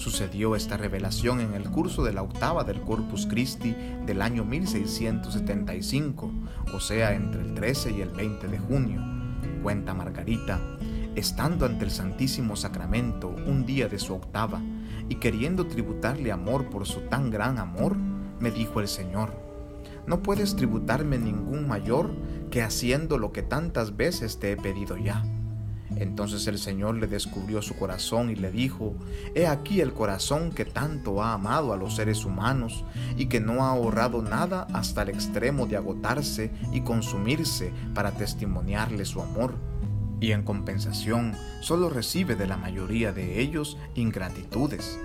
[0.00, 6.32] Sucedió esta revelación en el curso de la octava del Corpus Christi del año 1675,
[6.72, 9.02] o sea, entre el 13 y el 20 de junio.
[9.62, 10.58] Cuenta Margarita,
[11.16, 14.62] estando ante el Santísimo Sacramento un día de su octava
[15.10, 19.34] y queriendo tributarle amor por su tan gran amor, me dijo el Señor,
[20.06, 22.10] no puedes tributarme ningún mayor
[22.50, 25.22] que haciendo lo que tantas veces te he pedido ya.
[25.96, 28.94] Entonces el Señor le descubrió su corazón y le dijo,
[29.34, 32.84] He aquí el corazón que tanto ha amado a los seres humanos
[33.16, 39.04] y que no ha ahorrado nada hasta el extremo de agotarse y consumirse para testimoniarle
[39.04, 39.54] su amor
[40.20, 44.98] y en compensación solo recibe de la mayoría de ellos ingratitudes,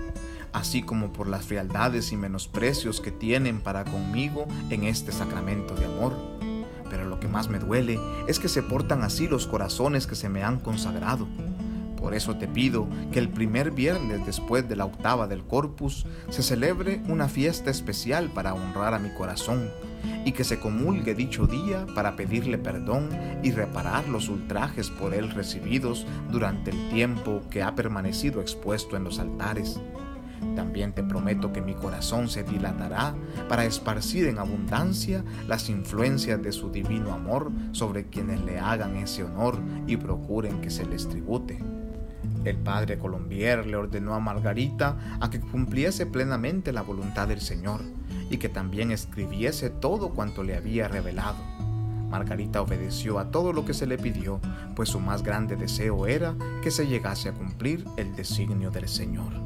[0.52, 5.86] así como por las frialdades y menosprecios que tienen para conmigo en este sacramento de
[5.86, 6.14] amor.
[7.16, 7.98] Lo que más me duele
[8.28, 11.26] es que se portan así los corazones que se me han consagrado.
[11.96, 16.42] Por eso te pido que el primer viernes después de la octava del Corpus se
[16.42, 19.70] celebre una fiesta especial para honrar a mi corazón
[20.26, 23.08] y que se comulgue dicho día para pedirle perdón
[23.42, 29.04] y reparar los ultrajes por él recibidos durante el tiempo que ha permanecido expuesto en
[29.04, 29.80] los altares.
[30.56, 33.14] También te prometo que mi corazón se dilatará
[33.48, 39.22] para esparcir en abundancia las influencias de su divino amor sobre quienes le hagan ese
[39.22, 41.58] honor y procuren que se les tribute.
[42.44, 47.82] El padre Colombier le ordenó a Margarita a que cumpliese plenamente la voluntad del Señor
[48.30, 51.36] y que también escribiese todo cuanto le había revelado.
[52.08, 54.40] Margarita obedeció a todo lo que se le pidió,
[54.74, 59.45] pues su más grande deseo era que se llegase a cumplir el designio del Señor.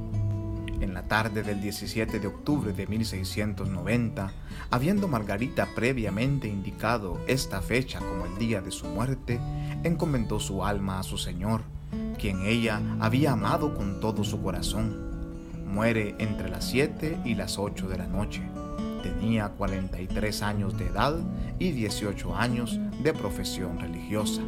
[0.80, 4.32] En la tarde del 17 de octubre de 1690,
[4.70, 9.38] habiendo Margarita previamente indicado esta fecha como el día de su muerte,
[9.84, 11.62] encomendó su alma a su Señor,
[12.18, 15.10] quien ella había amado con todo su corazón.
[15.66, 18.42] Muere entre las 7 y las 8 de la noche.
[19.02, 21.18] Tenía 43 años de edad
[21.58, 24.42] y 18 años de profesión religiosa.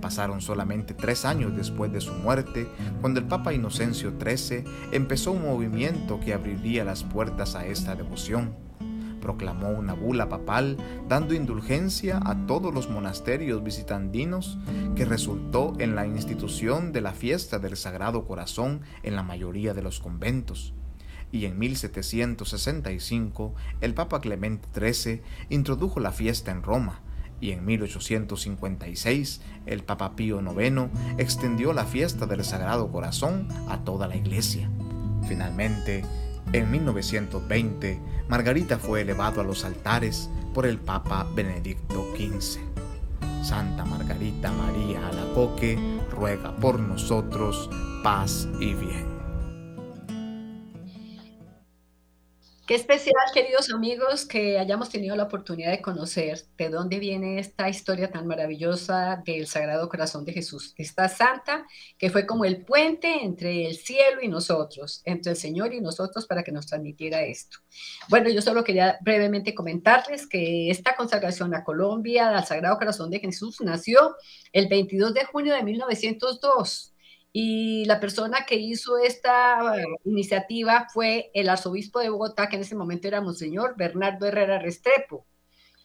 [0.00, 2.68] Pasaron solamente tres años después de su muerte,
[3.00, 8.54] cuando el Papa Inocencio XIII empezó un movimiento que abriría las puertas a esta devoción.
[9.20, 10.76] Proclamó una bula papal
[11.08, 14.58] dando indulgencia a todos los monasterios visitandinos
[14.94, 19.82] que resultó en la institución de la fiesta del Sagrado Corazón en la mayoría de
[19.82, 20.72] los conventos
[21.30, 27.02] y en 1765 el Papa Clemente XIII introdujo la fiesta en Roma
[27.40, 34.08] y en 1856 el Papa Pío IX extendió la fiesta del Sagrado Corazón a toda
[34.08, 34.70] la iglesia.
[35.26, 36.04] Finalmente,
[36.52, 42.60] en 1920, Margarita fue elevado a los altares por el Papa Benedicto XV.
[43.42, 45.78] Santa Margarita María Alacoque
[46.10, 47.70] ruega por nosotros
[48.02, 49.07] paz y bien.
[52.68, 57.66] Qué especial, queridos amigos, que hayamos tenido la oportunidad de conocer de dónde viene esta
[57.70, 60.74] historia tan maravillosa del Sagrado Corazón de Jesús.
[60.76, 65.72] Esta santa que fue como el puente entre el cielo y nosotros, entre el Señor
[65.72, 67.56] y nosotros para que nos transmitiera esto.
[68.10, 73.20] Bueno, yo solo quería brevemente comentarles que esta consagración a Colombia al Sagrado Corazón de
[73.20, 74.14] Jesús nació
[74.52, 76.92] el 22 de junio de 1902
[77.32, 82.74] y la persona que hizo esta iniciativa fue el arzobispo de Bogotá, que en ese
[82.74, 85.26] momento era Monseñor Bernardo Herrera Restrepo.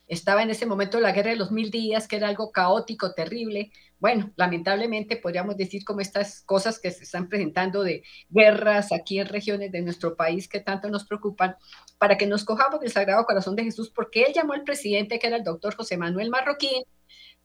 [0.07, 3.71] Estaba en ese momento la guerra de los mil días, que era algo caótico, terrible.
[3.99, 9.27] Bueno, lamentablemente podríamos decir como estas cosas que se están presentando de guerras aquí en
[9.27, 11.55] regiones de nuestro país que tanto nos preocupan,
[11.97, 15.27] para que nos cojamos del Sagrado Corazón de Jesús, porque él llamó al presidente, que
[15.27, 16.83] era el doctor José Manuel Marroquín,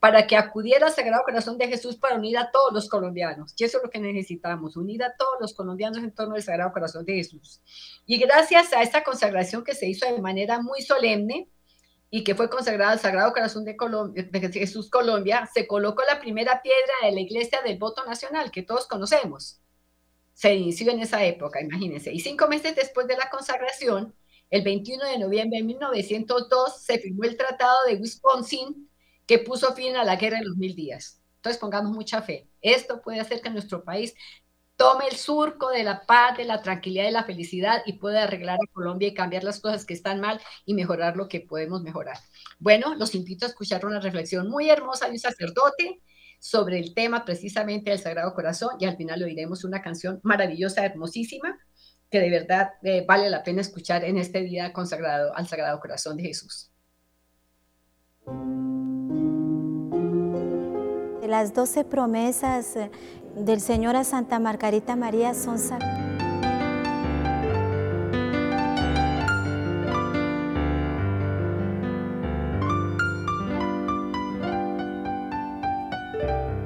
[0.01, 3.53] para que acudiera al Sagrado Corazón de Jesús para unir a todos los colombianos.
[3.57, 6.73] Y eso es lo que necesitamos, unir a todos los colombianos en torno al Sagrado
[6.73, 7.61] Corazón de Jesús.
[8.07, 11.49] Y gracias a esta consagración que se hizo de manera muy solemne
[12.11, 16.63] y que fue consagrada al Sagrado Corazón de, de Jesús Colombia, se colocó la primera
[16.63, 19.61] piedra de la iglesia del voto nacional que todos conocemos.
[20.33, 22.13] se inició en esa época, imagínense.
[22.13, 24.15] Y cinco meses después de la consagración,
[24.51, 28.88] el 21 de noviembre de 1902, se firmó el Tratado de Wisconsin
[29.29, 31.21] que puso fin a la guerra de los mil días.
[31.37, 32.49] Entonces pongamos mucha fe.
[32.63, 34.15] Esto puede hacer que nuestro país
[34.77, 38.57] tome el surco de la paz, de la tranquilidad, de la felicidad y pueda arreglar
[38.57, 42.17] a Colombia y cambiar las cosas que están mal y mejorar lo que podemos mejorar.
[42.59, 46.01] Bueno, los invito a escuchar una reflexión muy hermosa de un sacerdote
[46.39, 51.59] sobre el tema precisamente del Sagrado Corazón y al final oiremos una canción maravillosa, hermosísima,
[52.11, 56.17] que de verdad eh, vale la pena escuchar en este día consagrado al Sagrado Corazón
[56.17, 56.71] de Jesús.
[61.29, 62.91] Las doce promesas eh,
[63.37, 65.59] del Señor a Santa Margarita María son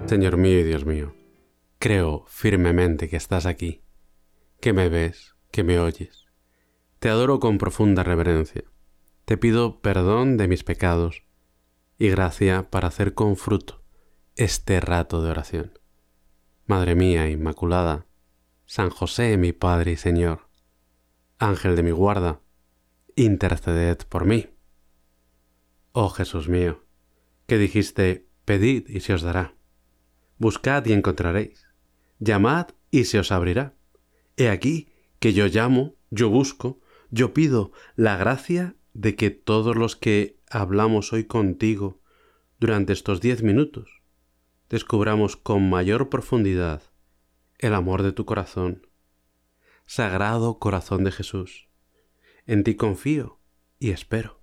[0.06, 1.12] Señor mío y Dios mío,
[1.80, 3.82] creo firmemente que estás aquí,
[4.60, 6.26] que me ves, que me oyes.
[7.00, 8.62] Te adoro con profunda reverencia.
[9.24, 11.24] Te pido perdón de mis pecados
[11.98, 13.81] y gracia para hacer con fruto
[14.36, 15.78] este rato de oración.
[16.66, 18.06] Madre mía Inmaculada,
[18.64, 20.48] San José mi Padre y Señor,
[21.38, 22.40] Ángel de mi guarda,
[23.14, 24.48] interceded por mí.
[25.92, 26.82] Oh Jesús mío,
[27.46, 29.54] que dijiste, pedid y se os dará.
[30.38, 31.66] Buscad y encontraréis.
[32.18, 33.74] Llamad y se os abrirá.
[34.38, 39.94] He aquí que yo llamo, yo busco, yo pido la gracia de que todos los
[39.94, 42.00] que hablamos hoy contigo
[42.58, 44.01] durante estos diez minutos
[44.72, 46.82] descubramos con mayor profundidad
[47.58, 48.86] el amor de tu corazón.
[49.84, 51.68] Sagrado corazón de Jesús,
[52.46, 53.38] en ti confío
[53.78, 54.40] y espero.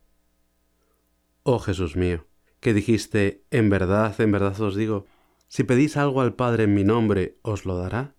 [1.41, 2.27] Oh Jesús mío,
[2.59, 5.07] que dijiste, en verdad, en verdad os digo,
[5.47, 8.13] si pedís algo al Padre en mi nombre, os lo dará.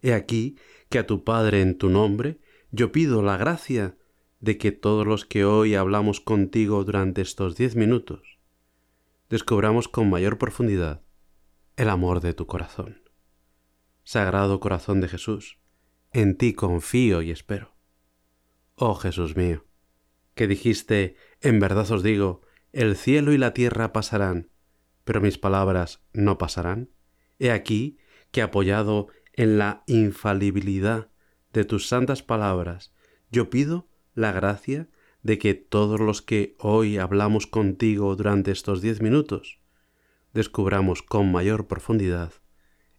[0.00, 0.56] He aquí
[0.88, 3.98] que a tu Padre en tu nombre yo pido la gracia
[4.40, 8.38] de que todos los que hoy hablamos contigo durante estos diez minutos
[9.28, 11.02] descubramos con mayor profundidad
[11.76, 13.02] el amor de tu corazón.
[14.04, 15.58] Sagrado corazón de Jesús,
[16.12, 17.74] en ti confío y espero.
[18.74, 19.64] Oh Jesús mío,
[20.34, 24.50] que dijiste, en verdad os digo, el cielo y la tierra pasarán,
[25.04, 26.90] pero mis palabras no pasarán.
[27.38, 27.98] He aquí
[28.30, 31.10] que apoyado en la infalibilidad
[31.52, 32.92] de tus santas palabras,
[33.30, 34.88] yo pido la gracia
[35.22, 39.61] de que todos los que hoy hablamos contigo durante estos diez minutos
[40.32, 42.32] descubramos con mayor profundidad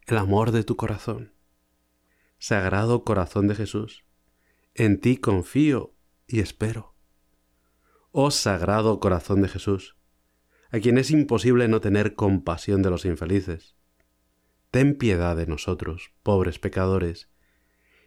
[0.06, 1.34] el amor de tu corazón.
[2.38, 4.04] Sagrado corazón de Jesús,
[4.76, 5.96] en ti confío
[6.28, 6.96] y espero.
[8.12, 9.96] Oh sagrado corazón de Jesús,
[10.72, 13.76] a quien es imposible no tener compasión de los infelices,
[14.72, 17.30] ten piedad de nosotros, pobres pecadores,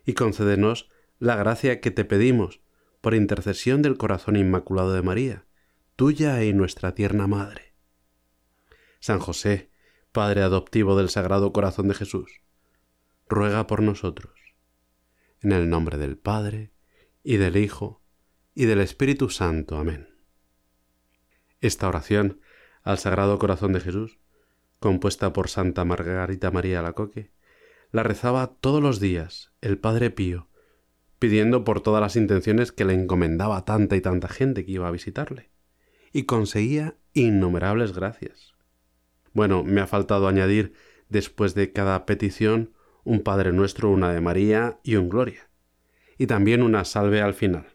[0.04, 2.60] y concédenos la gracia que te pedimos
[3.00, 5.46] por intercesión del corazón inmaculado de María,
[5.94, 7.65] tuya y nuestra tierna Madre.
[9.06, 9.70] San José,
[10.10, 12.40] Padre adoptivo del Sagrado Corazón de Jesús,
[13.28, 14.34] ruega por nosotros.
[15.40, 16.72] En el nombre del Padre,
[17.22, 18.02] y del Hijo,
[18.52, 19.78] y del Espíritu Santo.
[19.78, 20.08] Amén.
[21.60, 22.40] Esta oración
[22.82, 24.18] al Sagrado Corazón de Jesús,
[24.80, 27.30] compuesta por Santa Margarita María Lacoque,
[27.92, 30.48] la rezaba todos los días el Padre Pío,
[31.20, 34.90] pidiendo por todas las intenciones que le encomendaba tanta y tanta gente que iba a
[34.90, 35.52] visitarle,
[36.12, 38.55] y conseguía innumerables gracias.
[39.36, 40.72] Bueno, me ha faltado añadir
[41.10, 42.72] después de cada petición
[43.04, 45.50] un Padre Nuestro, una de María y un Gloria.
[46.16, 47.66] Y también una salve al final.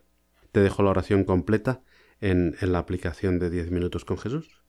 [0.52, 1.84] Te dejo la oración completa
[2.20, 4.64] en, en la aplicación de 10 minutos con Jesús.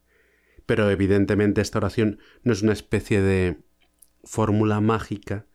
[0.66, 3.62] Pero evidentemente esta oración no es una especie de
[4.22, 5.46] fórmula mágica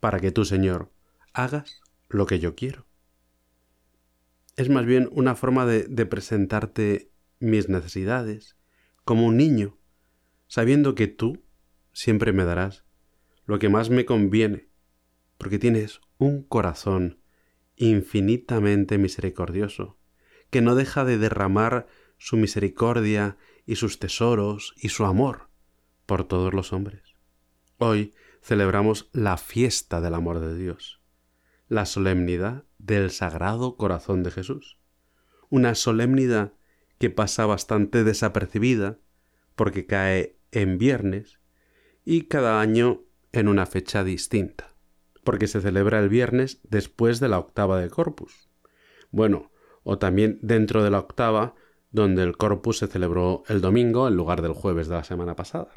[0.00, 0.90] para que tú, Señor,
[1.32, 2.86] hagas lo que yo quiero.
[4.56, 8.56] Es más bien una forma de, de presentarte mis necesidades
[9.04, 9.78] como un niño
[10.52, 11.42] sabiendo que tú
[11.94, 12.84] siempre me darás
[13.46, 14.68] lo que más me conviene,
[15.38, 17.22] porque tienes un corazón
[17.76, 19.96] infinitamente misericordioso,
[20.50, 21.86] que no deja de derramar
[22.18, 25.48] su misericordia y sus tesoros y su amor
[26.04, 27.16] por todos los hombres.
[27.78, 31.00] Hoy celebramos la fiesta del amor de Dios,
[31.68, 34.78] la solemnidad del Sagrado Corazón de Jesús,
[35.48, 36.52] una solemnidad
[36.98, 38.98] que pasa bastante desapercibida
[39.54, 41.40] porque cae en viernes
[42.04, 44.74] y cada año en una fecha distinta,
[45.24, 48.48] porque se celebra el viernes después de la octava de Corpus.
[49.10, 49.50] Bueno,
[49.82, 51.54] o también dentro de la octava,
[51.90, 55.72] donde el Corpus se celebró el domingo en lugar del jueves de la semana pasada.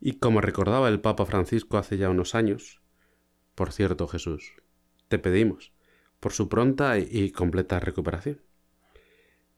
[0.00, 2.80] Y como recordaba el Papa Francisco hace ya unos años,
[3.54, 4.52] por cierto, Jesús,
[5.08, 5.72] te pedimos
[6.20, 8.40] por su pronta y completa recuperación.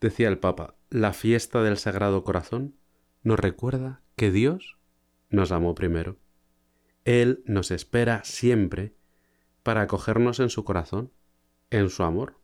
[0.01, 2.77] Decía el Papa, la fiesta del Sagrado Corazón
[3.23, 4.79] nos recuerda que Dios
[5.29, 6.17] nos amó primero.
[7.05, 8.95] Él nos espera siempre
[9.63, 11.13] para acogernos en su corazón,
[11.71, 12.37] en su amor.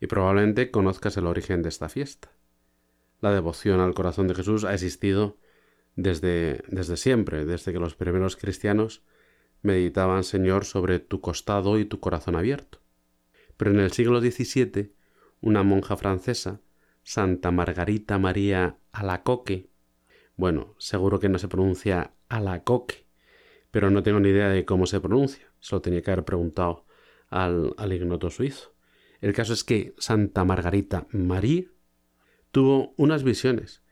[0.00, 2.30] Y probablemente conozcas el origen de esta fiesta.
[3.20, 5.38] La devoción al corazón de Jesús ha existido
[5.96, 9.02] desde, desde siempre, desde que los primeros cristianos
[9.62, 12.78] meditaban, Señor, sobre tu costado y tu corazón abierto.
[13.56, 14.92] Pero en el siglo XVII,
[15.40, 16.60] una monja francesa,
[17.08, 19.70] Santa Margarita María Alacoque,
[20.36, 23.06] bueno, seguro que no se pronuncia Alacoque,
[23.70, 26.84] pero no tengo ni idea de cómo se pronuncia, solo tenía que haber preguntado
[27.30, 28.74] al, al ignoto suizo.
[29.22, 31.64] El caso es que Santa Margarita María
[32.50, 33.82] tuvo unas visiones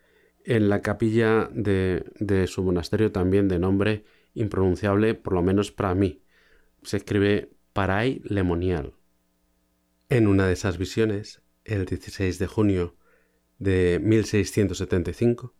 [0.44, 4.04] en la capilla de, de su monasterio también de nombre
[4.34, 6.20] impronunciable, por lo menos para mí.
[6.82, 8.92] Se escribe Paray Lemonial.
[10.10, 12.94] En una de esas visiones, el 16 de junio
[13.58, 15.54] de 1675,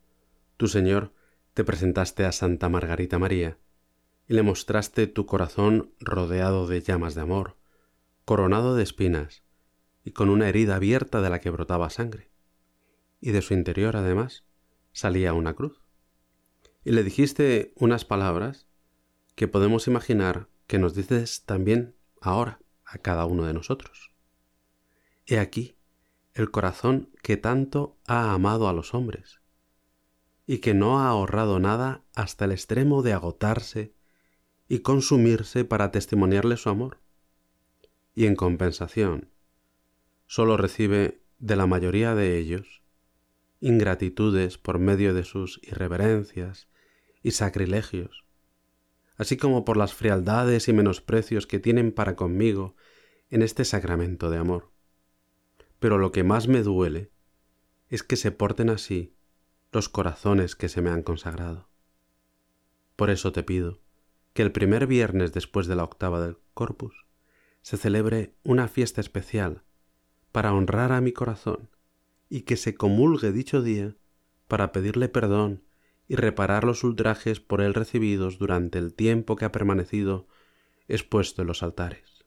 [0.57, 1.13] tu Señor
[1.55, 3.59] te presentaste a Santa Margarita María
[4.29, 7.57] y le mostraste tu corazón rodeado de llamas de amor,
[8.25, 9.43] coronado de espinas
[10.05, 12.31] y con una herida abierta de la que brotaba sangre.
[13.21, 14.45] Y de su interior, además,
[14.93, 15.81] salía una cruz.
[16.85, 18.69] Y le dijiste unas palabras
[19.35, 24.13] que podemos imaginar que nos dices también ahora a cada uno de nosotros.
[25.27, 25.76] He aquí
[26.37, 29.41] el corazón que tanto ha amado a los hombres,
[30.47, 33.95] y que no ha ahorrado nada hasta el extremo de agotarse
[34.69, 36.99] y consumirse para testimoniarle su amor.
[38.15, 39.31] Y en compensación,
[40.27, 42.83] sólo recibe de la mayoría de ellos
[43.61, 46.69] ingratitudes por medio de sus irreverencias
[47.23, 48.27] y sacrilegios,
[49.17, 52.77] así como por las frialdades y menosprecios que tienen para conmigo
[53.31, 54.76] en este sacramento de amor.
[55.79, 57.11] Pero lo que más me duele
[57.89, 59.15] es que se porten así
[59.73, 61.69] los corazones que se me han consagrado.
[62.97, 63.81] Por eso te pido
[64.33, 67.07] que el primer viernes después de la octava del Corpus
[67.63, 69.63] se celebre una fiesta especial
[70.33, 71.71] para honrar a mi corazón
[72.29, 73.97] y que se comulgue dicho día
[74.49, 75.65] para pedirle perdón
[76.09, 80.29] y reparar los ultrajes por él recibidos durante el tiempo que ha permanecido
[80.89, 82.25] expuesto en los altares.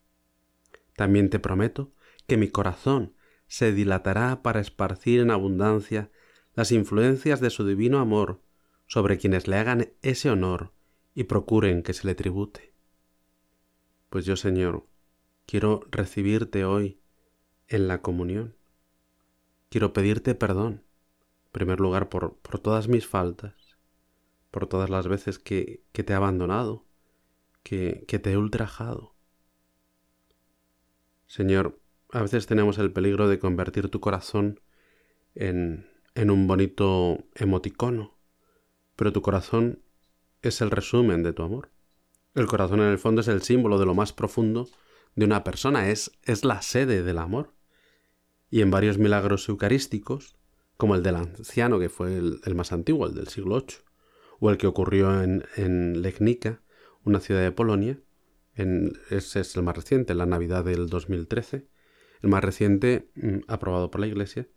[0.96, 1.94] También te prometo
[2.28, 3.14] que mi corazón
[3.50, 6.10] se dilatará para esparcir en abundancia
[6.54, 8.42] las influencias de su divino amor
[8.86, 10.72] sobre quienes le hagan ese honor
[11.16, 12.74] y procuren que se le tribute.
[14.10, 14.86] Pues yo, Señor,
[15.46, 17.02] quiero recibirte hoy
[17.68, 18.56] en la comunión.
[19.70, 20.84] Quiero pedirte perdón,
[21.46, 23.78] en primer lugar, por, por todas mis faltas,
[24.52, 26.86] por todas las veces que, que te he abandonado,
[27.64, 29.16] que, que te he ultrajado.
[31.26, 31.79] Señor,
[32.12, 34.60] a veces tenemos el peligro de convertir tu corazón
[35.36, 38.18] en, en un bonito emoticono,
[38.96, 39.84] pero tu corazón
[40.42, 41.70] es el resumen de tu amor.
[42.36, 44.70] El corazón en el fondo es el símbolo de lo más profundo
[45.16, 47.54] de una persona, es, es la sede del amor.
[48.50, 50.36] Y en varios milagros eucarísticos,
[50.78, 53.78] como el del anciano, que fue el, más antiguo, el del siglo VIII,
[54.40, 56.62] o el que ocurrió en, en Legnica,
[57.04, 58.00] una ciudad de Polonia,
[58.56, 61.68] en, ese es el más reciente, la Navidad del 2013,
[62.22, 64.48] el más reciente mm, aprobado por la Iglesia,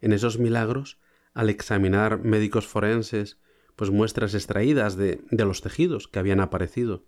[0.00, 0.98] en esos milagros,
[1.34, 3.38] al examinar médicos forenses,
[3.76, 7.06] pues muestras extraídas de, de los tejidos que habían aparecido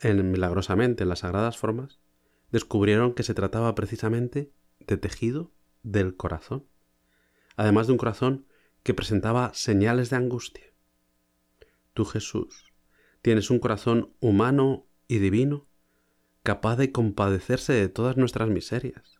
[0.00, 1.98] en, milagrosamente en las sagradas formas,
[2.50, 5.52] descubrieron que se trataba precisamente de tejido
[5.82, 6.66] del corazón,
[7.56, 8.46] además de un corazón
[8.82, 10.64] que presentaba señales de angustia.
[11.94, 12.72] Tú, Jesús,
[13.22, 15.68] tienes un corazón humano y divino,
[16.42, 19.17] capaz de compadecerse de todas nuestras miserias,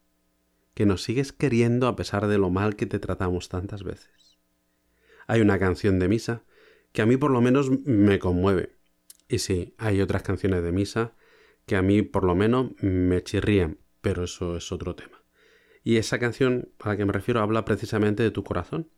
[0.78, 4.38] que nos sigues queriendo a pesar de lo mal que te tratamos tantas veces.
[5.26, 6.44] Hay una canción de misa
[6.92, 8.76] que a mí por lo menos me conmueve.
[9.26, 11.16] Y sí, hay otras canciones de misa
[11.66, 15.24] que a mí por lo menos me chirrían, pero eso es otro tema.
[15.82, 18.88] Y esa canción a la que me refiero habla precisamente de tu corazón.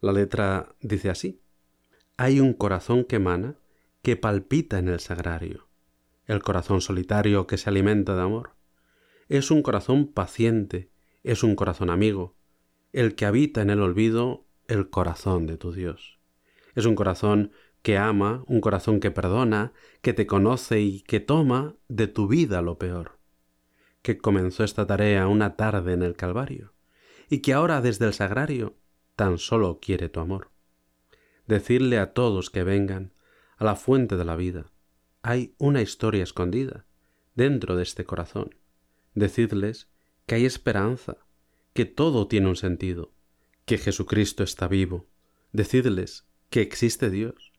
[0.00, 1.42] La letra dice así.
[2.16, 3.58] Hay un corazón que emana,
[4.00, 5.68] que palpita en el sagrario.
[6.24, 8.54] El corazón solitario que se alimenta de amor.
[9.28, 10.88] Es un corazón paciente,
[11.22, 12.34] es un corazón amigo,
[12.92, 16.18] el que habita en el olvido el corazón de tu Dios.
[16.74, 17.52] Es un corazón
[17.82, 22.62] que ama, un corazón que perdona, que te conoce y que toma de tu vida
[22.62, 23.18] lo peor,
[24.02, 26.72] que comenzó esta tarea una tarde en el Calvario
[27.28, 28.76] y que ahora desde el sagrario
[29.16, 30.50] tan solo quiere tu amor.
[31.46, 33.12] Decirle a todos que vengan
[33.56, 34.70] a la fuente de la vida,
[35.22, 36.86] hay una historia escondida
[37.34, 38.54] dentro de este corazón.
[39.14, 39.90] Decidles
[40.30, 41.16] que hay esperanza,
[41.74, 43.12] que todo tiene un sentido,
[43.64, 45.08] que Jesucristo está vivo.
[45.50, 47.50] Decidles que existe Dios.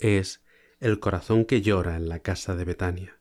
[0.00, 0.42] Es
[0.80, 3.20] el corazón que llora en la casa de Betania.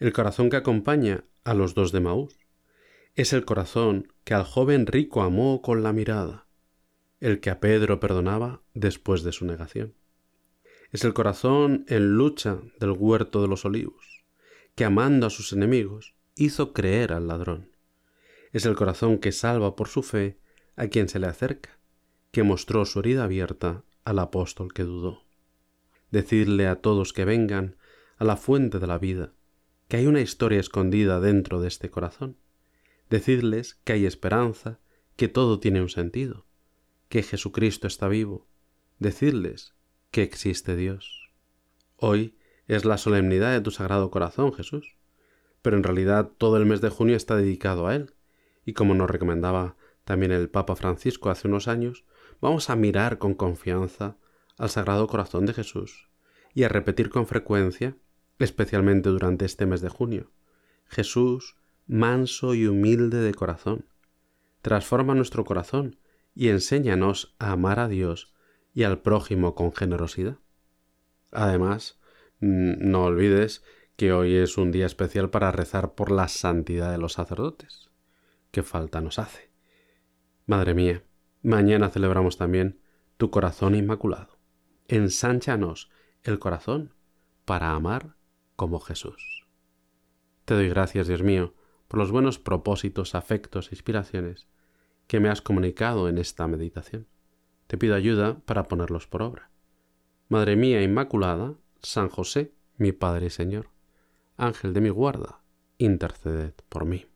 [0.00, 2.36] El corazón que acompaña a los dos de Maús.
[3.14, 6.48] Es el corazón que al joven rico amó con la mirada,
[7.20, 9.94] el que a Pedro perdonaba después de su negación.
[10.90, 14.24] Es el corazón en lucha del huerto de los olivos,
[14.74, 17.71] que amando a sus enemigos hizo creer al ladrón.
[18.52, 20.38] Es el corazón que salva por su fe
[20.76, 21.78] a quien se le acerca,
[22.30, 25.24] que mostró su herida abierta al apóstol que dudó.
[26.10, 27.76] Decidle a todos que vengan
[28.18, 29.32] a la fuente de la vida,
[29.88, 32.36] que hay una historia escondida dentro de este corazón.
[33.08, 34.80] Decidles que hay esperanza,
[35.16, 36.46] que todo tiene un sentido,
[37.08, 38.46] que Jesucristo está vivo.
[38.98, 39.74] Decidles
[40.10, 41.30] que existe Dios.
[41.96, 42.36] Hoy
[42.68, 44.96] es la solemnidad de tu sagrado corazón, Jesús,
[45.62, 48.14] pero en realidad todo el mes de junio está dedicado a Él,
[48.64, 52.04] y como nos recomendaba también el Papa Francisco hace unos años,
[52.40, 54.16] vamos a mirar con confianza
[54.58, 56.08] al Sagrado Corazón de Jesús
[56.54, 57.96] y a repetir con frecuencia,
[58.38, 60.30] especialmente durante este mes de junio,
[60.86, 61.56] Jesús,
[61.86, 63.86] manso y humilde de corazón,
[64.60, 65.98] transforma nuestro corazón
[66.34, 68.34] y enséñanos a amar a Dios
[68.74, 70.38] y al prójimo con generosidad.
[71.30, 71.98] Además,
[72.40, 73.62] no olvides
[73.96, 77.91] que hoy es un día especial para rezar por la santidad de los sacerdotes.
[78.52, 79.50] ¿Qué falta nos hace?
[80.44, 81.02] Madre mía,
[81.42, 82.80] mañana celebramos también
[83.16, 84.38] tu corazón inmaculado.
[84.88, 85.90] Ensánchanos
[86.22, 86.94] el corazón
[87.46, 88.14] para amar
[88.54, 89.46] como Jesús.
[90.44, 91.54] Te doy gracias, Dios mío,
[91.88, 94.48] por los buenos propósitos, afectos e inspiraciones
[95.06, 97.06] que me has comunicado en esta meditación.
[97.68, 99.50] Te pido ayuda para ponerlos por obra.
[100.28, 103.70] Madre mía Inmaculada, San José, mi Padre y Señor,
[104.36, 105.40] Ángel de mi guarda,
[105.78, 107.06] interceded por mí.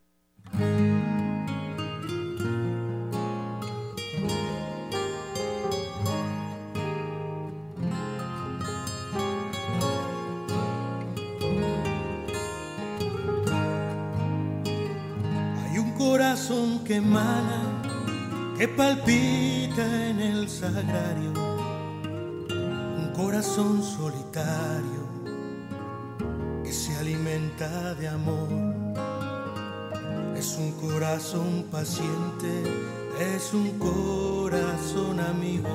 [17.00, 17.72] Que
[18.56, 21.32] que palpita en el sagrario,
[22.48, 25.04] un corazón solitario
[26.64, 28.48] que se alimenta de amor.
[30.36, 32.62] Es un corazón paciente,
[33.20, 35.68] es un corazón amigo,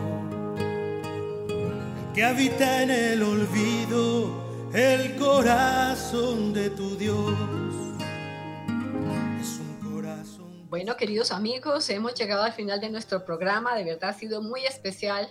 [0.57, 4.43] el que habita en el olvido,
[4.73, 7.90] el corazón de tu Dios.
[10.71, 13.75] Bueno, queridos amigos, hemos llegado al final de nuestro programa.
[13.75, 15.27] De verdad ha sido muy especial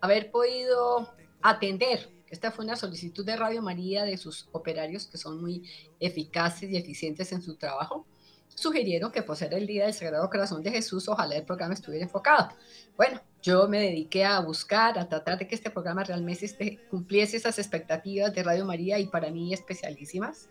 [0.00, 2.12] haber podido atender.
[2.28, 5.68] Esta fue una solicitud de Radio María de sus operarios que son muy
[5.98, 8.06] eficaces y eficientes en su trabajo.
[8.46, 12.04] Sugirieron que por ser el Día del Sagrado Corazón de Jesús, ojalá el programa estuviera
[12.04, 12.50] enfocado.
[12.96, 17.58] Bueno, yo me dediqué a buscar, a tratar de que este programa realmente cumpliese esas
[17.58, 20.48] expectativas de Radio María y para mí especialísimas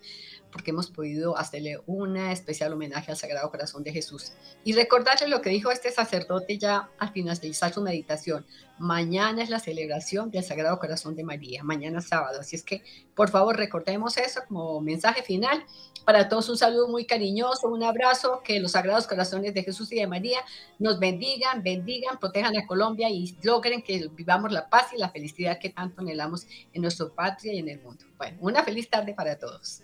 [0.54, 4.34] porque hemos podido hacerle una especial homenaje al Sagrado Corazón de Jesús.
[4.64, 8.46] Y recordarle lo que dijo este sacerdote ya al finalizar su meditación.
[8.78, 12.40] Mañana es la celebración del Sagrado Corazón de María, mañana sábado.
[12.40, 12.84] Así es que,
[13.16, 15.66] por favor, recordemos eso como mensaje final.
[16.06, 19.96] Para todos un saludo muy cariñoso, un abrazo, que los Sagrados Corazones de Jesús y
[19.96, 20.40] de María
[20.78, 25.60] nos bendigan, bendigan, protejan a Colombia y logren que vivamos la paz y la felicidad
[25.60, 28.06] que tanto anhelamos en nuestra patria y en el mundo.
[28.18, 29.82] Bueno, una feliz tarde para todos.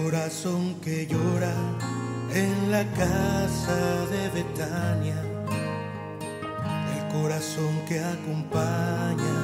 [0.00, 1.54] El corazón que llora
[2.34, 5.22] en la casa de Betania,
[6.96, 9.36] el corazón que acompaña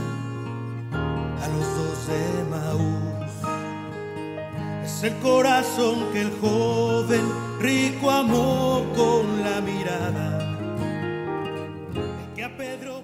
[1.43, 3.16] a los dos de Maús.
[4.87, 7.25] Es el corazón que el joven
[7.59, 10.57] rico amó con la mirada,
[12.37, 12.96] que a Pedro